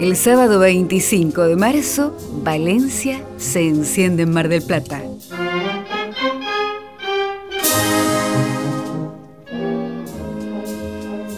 El 0.00 0.14
sábado 0.14 0.60
25 0.60 1.42
de 1.42 1.56
marzo, 1.56 2.16
Valencia 2.44 3.20
se 3.36 3.66
enciende 3.66 4.22
en 4.22 4.30
Mar 4.30 4.48
del 4.48 4.62
Plata. 4.62 5.02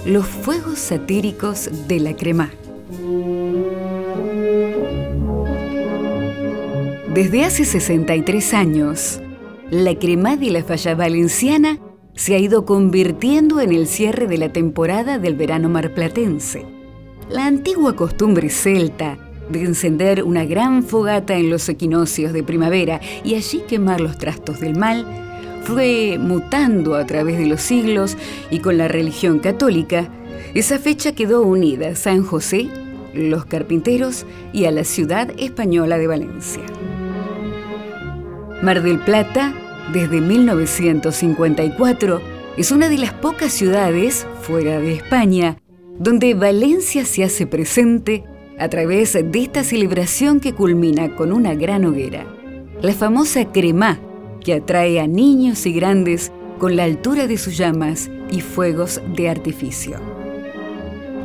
Los 0.04 0.27
fuegos 0.27 0.79
satíricos 0.79 1.70
de 1.88 2.00
la 2.00 2.14
crema. 2.14 2.50
Desde 7.14 7.45
hace 7.45 7.64
63 7.64 8.52
años, 8.52 9.22
la 9.70 9.95
crema 9.95 10.36
de 10.36 10.50
la 10.50 10.62
falla 10.62 10.95
valenciana 10.95 11.79
se 12.14 12.34
ha 12.34 12.38
ido 12.38 12.66
convirtiendo 12.66 13.62
en 13.62 13.72
el 13.72 13.86
cierre 13.86 14.27
de 14.27 14.36
la 14.36 14.52
temporada 14.52 15.18
del 15.18 15.34
verano 15.34 15.70
marplatense. 15.70 16.79
La 17.30 17.46
antigua 17.46 17.94
costumbre 17.94 18.50
celta 18.50 19.16
de 19.48 19.62
encender 19.62 20.25
una 20.25 20.44
gran 20.44 20.82
fogata 20.82 21.36
en 21.36 21.48
los 21.48 21.68
equinoccios 21.68 22.32
de 22.32 22.43
primavera 22.43 23.00
y 23.22 23.36
allí 23.36 23.62
quemar 23.68 24.00
los 24.00 24.18
trastos 24.18 24.58
del 24.58 24.76
mal 24.76 25.07
fue 25.62 26.18
mutando 26.18 26.96
a 26.96 27.07
través 27.07 27.38
de 27.38 27.46
los 27.46 27.61
siglos 27.61 28.16
y 28.50 28.58
con 28.58 28.79
la 28.79 28.88
religión 28.88 29.38
católica, 29.38 30.08
esa 30.54 30.80
fecha 30.80 31.12
quedó 31.12 31.43
unida 31.43 31.90
a 31.90 31.94
San 31.94 32.24
José, 32.24 32.69
los 33.14 33.44
carpinteros 33.44 34.27
y 34.52 34.64
a 34.64 34.72
la 34.72 34.83
ciudad 34.83 35.30
española 35.38 35.98
de 35.98 36.08
Valencia. 36.08 36.64
Mar 38.60 38.83
del 38.83 38.98
Plata, 38.98 39.55
desde 39.92 40.20
1954, 40.20 42.20
es 42.56 42.72
una 42.72 42.88
de 42.88 42.98
las 42.98 43.12
pocas 43.12 43.52
ciudades 43.52 44.27
fuera 44.42 44.80
de 44.80 44.94
España 44.94 45.58
donde 46.00 46.33
Valencia 46.33 47.05
se 47.05 47.22
hace 47.22 47.47
presente 47.47 48.24
a 48.58 48.69
través 48.69 49.12
de 49.12 49.38
esta 49.38 49.62
celebración 49.62 50.41
que 50.41 50.55
culmina 50.55 51.14
con 51.14 51.30
una 51.30 51.55
gran 51.55 51.84
hoguera, 51.84 52.27
la 52.80 52.94
famosa 52.94 53.44
cremá, 53.52 54.00
que 54.42 54.55
atrae 54.55 54.98
a 54.98 55.06
niños 55.06 55.66
y 55.66 55.72
grandes 55.74 56.33
con 56.58 56.74
la 56.74 56.84
altura 56.84 57.27
de 57.27 57.36
sus 57.36 57.58
llamas 57.58 58.11
y 58.30 58.41
fuegos 58.41 59.02
de 59.14 59.28
artificio. 59.28 59.98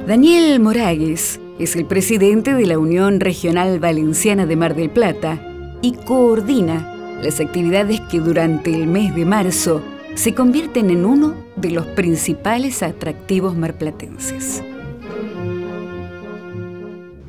Daniel 0.07 0.59
Moragues 0.59 1.39
es 1.57 1.77
el 1.77 1.85
presidente 1.85 2.53
de 2.53 2.65
la 2.65 2.77
Unión 2.77 3.21
Regional 3.21 3.79
Valenciana 3.79 4.45
de 4.45 4.57
Mar 4.57 4.75
del 4.75 4.89
Plata 4.89 5.39
y 5.81 5.93
coordina 5.93 7.17
las 7.23 7.39
actividades 7.39 8.01
que 8.11 8.19
durante 8.19 8.73
el 8.73 8.87
mes 8.87 9.15
de 9.15 9.23
marzo 9.23 9.81
se 10.15 10.33
convierten 10.33 10.89
en 10.89 11.05
uno 11.05 11.35
de 11.55 11.71
los 11.71 11.85
principales 11.87 12.83
atractivos 12.83 13.55
marplatenses. 13.55 14.63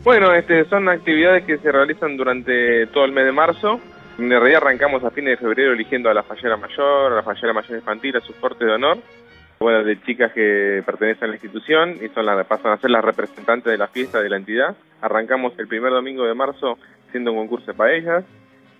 Bueno, 0.06 0.32
este, 0.32 0.64
son 0.66 0.88
actividades 0.88 1.44
que 1.46 1.58
se 1.58 1.72
realizan 1.72 2.16
durante 2.16 2.86
todo 2.86 3.06
el 3.06 3.10
mes 3.10 3.24
de 3.24 3.32
marzo. 3.32 3.80
En 4.16 4.30
realidad 4.30 4.62
arrancamos 4.62 5.02
a 5.02 5.10
fines 5.10 5.30
de 5.30 5.44
febrero 5.44 5.72
eligiendo 5.72 6.08
a 6.08 6.14
la 6.14 6.22
fallera 6.22 6.56
mayor, 6.56 7.10
a 7.10 7.16
la 7.16 7.22
fallera 7.24 7.52
mayor 7.52 7.76
infantil, 7.76 8.16
a 8.16 8.20
sus 8.20 8.36
cortes 8.36 8.68
de 8.68 8.72
honor, 8.72 8.98
bueno, 9.58 9.82
de 9.82 10.00
chicas 10.02 10.30
que 10.32 10.80
pertenecen 10.86 11.24
a 11.24 11.26
la 11.26 11.34
institución 11.34 11.96
y 12.00 12.06
son 12.10 12.24
las, 12.24 12.46
pasan 12.46 12.70
a 12.70 12.76
ser 12.76 12.90
las 12.90 13.04
representantes 13.04 13.68
de 13.68 13.78
la 13.78 13.88
fiesta 13.88 14.22
de 14.22 14.30
la 14.30 14.36
entidad. 14.36 14.76
Arrancamos 15.00 15.58
el 15.58 15.66
primer 15.66 15.90
domingo 15.90 16.24
de 16.24 16.34
marzo 16.34 16.78
siendo 17.10 17.32
un 17.32 17.38
concurso 17.38 17.74
para 17.74 17.92
ellas 17.92 18.24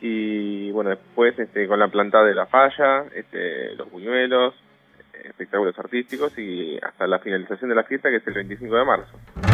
y 0.01 0.71
bueno, 0.71 0.91
después 0.91 1.37
este, 1.41 1.67
con 1.67 1.81
la 1.81 1.89
plantada 1.89 2.25
de 2.25 2.37
la 2.37 2.47
falla, 2.47 3.03
este, 3.13 3.75
los 3.75 3.91
buñuelos, 3.91 4.55
espectáculos 5.25 5.77
artísticos 5.77 6.39
y 6.39 6.79
hasta 6.81 7.09
la 7.09 7.19
finalización 7.19 7.69
de 7.69 7.75
la 7.75 7.83
fiesta 7.83 8.11
que 8.11 8.19
es 8.19 8.27
el 8.29 8.35
25 8.35 8.77
de 8.77 8.85
marzo. 8.85 9.46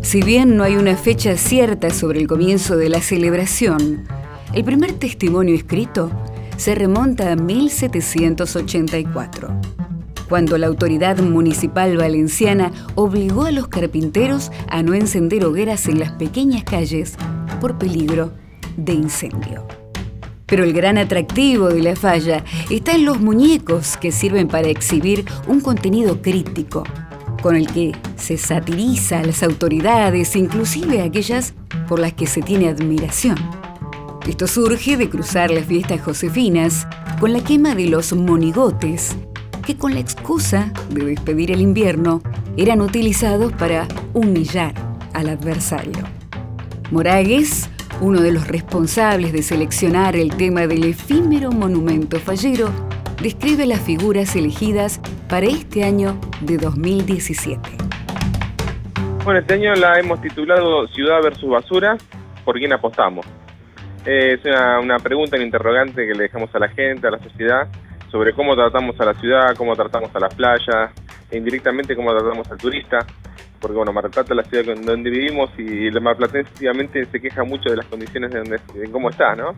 Si 0.00 0.20
bien 0.20 0.56
no 0.56 0.64
hay 0.64 0.76
una 0.76 0.96
fecha 0.96 1.36
cierta 1.36 1.90
sobre 1.90 2.20
el 2.20 2.26
comienzo 2.26 2.76
de 2.76 2.88
la 2.88 3.00
celebración, 3.00 4.04
el 4.52 4.64
primer 4.64 4.92
testimonio 4.92 5.54
escrito 5.54 6.10
se 6.58 6.74
remonta 6.74 7.32
a 7.32 7.36
1784, 7.36 9.60
cuando 10.28 10.58
la 10.58 10.66
autoridad 10.66 11.18
municipal 11.18 11.96
valenciana 11.96 12.72
obligó 12.94 13.44
a 13.44 13.52
los 13.52 13.68
carpinteros 13.68 14.50
a 14.68 14.82
no 14.82 14.94
encender 14.94 15.44
hogueras 15.44 15.88
en 15.88 15.98
las 15.98 16.12
pequeñas 16.12 16.64
calles 16.64 17.14
por 17.60 17.78
peligro 17.78 18.32
de 18.76 18.92
incendio. 18.92 19.66
Pero 20.46 20.64
el 20.64 20.74
gran 20.74 20.98
atractivo 20.98 21.68
de 21.68 21.82
la 21.82 21.96
falla 21.96 22.44
está 22.68 22.94
en 22.94 23.06
los 23.06 23.20
muñecos 23.20 23.96
que 23.96 24.12
sirven 24.12 24.48
para 24.48 24.68
exhibir 24.68 25.24
un 25.48 25.60
contenido 25.60 26.20
crítico, 26.20 26.84
con 27.42 27.56
el 27.56 27.66
que 27.66 27.92
se 28.16 28.38
satiriza 28.38 29.18
a 29.18 29.24
las 29.24 29.42
autoridades, 29.42 30.36
inclusive 30.36 31.02
aquellas 31.02 31.52
por 31.88 31.98
las 31.98 32.14
que 32.14 32.26
se 32.26 32.40
tiene 32.40 32.68
admiración. 32.68 33.36
Esto 34.26 34.46
surge 34.46 34.96
de 34.96 35.10
cruzar 35.10 35.50
las 35.50 35.66
fiestas 35.66 36.00
josefinas 36.00 36.86
con 37.20 37.32
la 37.32 37.42
quema 37.42 37.74
de 37.74 37.88
los 37.88 38.12
monigotes, 38.14 39.16
que 39.66 39.76
con 39.76 39.94
la 39.94 40.00
excusa 40.00 40.72
de 40.90 41.04
despedir 41.04 41.50
el 41.50 41.60
invierno 41.60 42.22
eran 42.56 42.80
utilizados 42.80 43.52
para 43.52 43.88
humillar 44.14 44.74
al 45.12 45.28
adversario. 45.28 46.04
Moragues, 46.90 47.68
uno 48.00 48.20
de 48.20 48.32
los 48.32 48.46
responsables 48.46 49.32
de 49.32 49.42
seleccionar 49.42 50.16
el 50.16 50.36
tema 50.36 50.66
del 50.66 50.84
efímero 50.84 51.50
monumento 51.50 52.18
fallero, 52.18 52.70
describe 53.20 53.66
las 53.66 53.80
figuras 53.80 54.34
elegidas 54.36 55.00
para 55.28 55.46
este 55.46 55.84
año 55.84 56.18
de 56.40 56.58
2017. 56.58 57.60
Bueno, 59.24 59.40
este 59.40 59.54
año 59.54 59.74
la 59.74 59.98
hemos 59.98 60.20
titulado 60.20 60.86
Ciudad 60.88 61.22
versus 61.22 61.50
Basura, 61.50 61.96
¿por 62.44 62.58
quién 62.58 62.72
apostamos? 62.72 63.26
es 64.04 64.40
una, 64.44 64.98
pregunta, 64.98 65.36
un 65.36 65.42
interrogante 65.42 66.06
que 66.06 66.14
le 66.14 66.24
dejamos 66.24 66.52
a 66.54 66.58
la 66.58 66.68
gente, 66.68 67.06
a 67.06 67.10
la 67.10 67.20
sociedad, 67.20 67.68
sobre 68.10 68.32
cómo 68.32 68.56
tratamos 68.56 68.98
a 69.00 69.04
la 69.04 69.14
ciudad, 69.14 69.54
cómo 69.56 69.76
tratamos 69.76 70.10
a 70.14 70.18
las 70.18 70.34
playas, 70.34 70.90
e 71.30 71.38
indirectamente 71.38 71.94
cómo 71.94 72.10
tratamos 72.10 72.50
al 72.50 72.58
turista 72.58 73.06
porque 73.62 73.76
bueno, 73.76 73.92
Mar 73.92 74.10
del 74.10 74.24
es 74.24 74.30
la 74.30 74.42
ciudad 74.42 74.74
donde 74.84 75.08
vivimos 75.08 75.48
y 75.56 75.86
el 75.86 76.00
marplatense 76.00 77.06
se 77.06 77.20
queja 77.20 77.44
mucho 77.44 77.70
de 77.70 77.76
las 77.76 77.86
condiciones 77.86 78.32
de, 78.32 78.38
donde, 78.40 78.58
de 78.74 78.90
cómo 78.90 79.08
está, 79.08 79.36
¿no? 79.36 79.54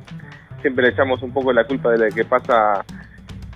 Siempre 0.61 0.85
le 0.85 0.91
echamos 0.93 1.23
un 1.23 1.33
poco 1.33 1.53
la 1.53 1.65
culpa 1.65 1.91
de 1.91 1.99
lo 1.99 2.15
que 2.15 2.25
pasa 2.25 2.85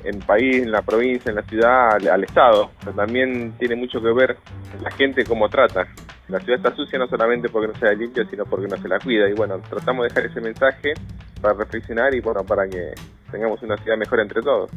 en 0.05 0.17
el 0.17 0.23
país, 0.25 0.63
en 0.63 0.73
la 0.73 0.83
provincia, 0.83 1.31
en 1.31 1.37
la 1.37 1.43
ciudad, 1.43 1.95
al, 2.07 2.25
Estado. 2.25 2.71
Pero 2.81 2.93
también 2.93 3.53
tiene 3.59 3.77
mucho 3.77 4.01
que 4.01 4.13
ver 4.13 4.37
la 4.83 4.91
gente 4.93 5.25
cómo 5.25 5.49
trata. 5.49 5.87
La 6.29 6.41
ciudad 6.41 6.59
está 6.59 6.77
sucia 6.77 6.99
no 6.99 7.07
solamente 7.09 7.49
porque 7.49 7.69
no 7.69 7.75
sea 7.79 7.93
limpia, 7.93 8.25
sino 8.29 8.45
porque 8.45 8.69
no 8.69 8.77
se 8.77 8.89
la 8.89 8.99
cuida. 8.99 9.29
Y 9.29 9.33
bueno, 9.35 9.61
tratamos 9.69 10.05
de 10.05 10.09
dejar 10.09 10.31
ese 10.31 10.41
mensaje 10.41 10.95
para 11.41 11.55
reflexionar 11.55 12.15
y 12.15 12.21
bueno, 12.21 12.45
para 12.45 12.69
que 12.69 12.93
tengamos 13.31 13.63
una 13.63 13.77
ciudad 13.79 13.97
mejor 13.97 14.21
entre 14.21 14.43
todos 14.43 14.71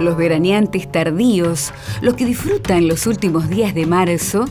los 0.00 0.16
veraneantes 0.16 0.90
tardíos, 0.90 1.72
los 2.02 2.14
que 2.14 2.26
disfrutan 2.26 2.88
los 2.88 3.06
últimos 3.06 3.48
días 3.48 3.74
de 3.74 3.86
marzo, 3.86 4.44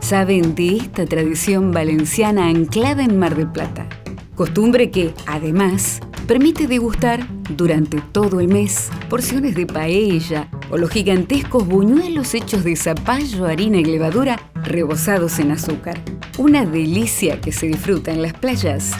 saben 0.00 0.54
de 0.54 0.76
esta 0.76 1.06
tradición 1.06 1.72
valenciana 1.72 2.46
anclada 2.46 3.02
en 3.04 3.18
Mar 3.18 3.34
del 3.34 3.50
Plata. 3.50 3.86
Costumbre 4.34 4.90
que, 4.90 5.14
además, 5.26 6.00
permite 6.26 6.66
degustar 6.66 7.26
durante 7.50 8.00
todo 8.00 8.40
el 8.40 8.48
mes 8.48 8.90
porciones 9.08 9.54
de 9.54 9.66
paella 9.66 10.48
o 10.70 10.78
los 10.78 10.90
gigantescos 10.90 11.66
buñuelos 11.66 12.34
hechos 12.34 12.64
de 12.64 12.76
zapallo, 12.76 13.46
harina 13.46 13.78
y 13.78 13.84
levadura 13.84 14.50
rebozados 14.64 15.38
en 15.38 15.52
azúcar. 15.52 16.00
Una 16.38 16.64
delicia 16.64 17.40
que 17.40 17.52
se 17.52 17.66
disfruta 17.66 18.12
en 18.12 18.22
las 18.22 18.32
playas 18.32 18.92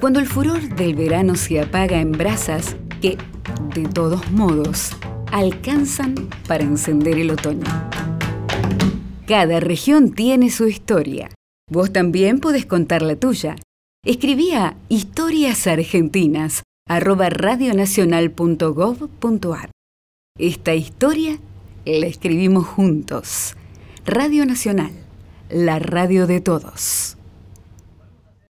cuando 0.00 0.18
el 0.18 0.26
furor 0.26 0.60
del 0.74 0.94
verano 0.94 1.36
se 1.36 1.60
apaga 1.60 2.00
en 2.00 2.12
brasas 2.12 2.76
que, 3.00 3.16
de 3.74 3.84
todos 3.84 4.30
modos, 4.32 4.90
alcanzan 5.30 6.14
para 6.48 6.64
encender 6.64 7.18
el 7.18 7.30
otoño. 7.30 7.64
Cada 9.26 9.60
región 9.60 10.12
tiene 10.12 10.50
su 10.50 10.66
historia. 10.66 11.30
Vos 11.70 11.92
también 11.92 12.40
podés 12.40 12.66
contar 12.66 13.02
la 13.02 13.16
tuya. 13.16 13.56
Escribí 14.04 14.50
a 16.88 16.98
historiasargentinas@radionacional.gov.ar. 16.98 19.70
Esta 20.38 20.74
historia 20.74 21.38
la 21.84 22.06
escribimos 22.06 22.66
juntos. 22.66 23.54
Radio 24.04 24.44
Nacional, 24.46 24.92
la 25.50 25.78
radio 25.78 26.26
de 26.26 26.40
todos. 26.40 27.18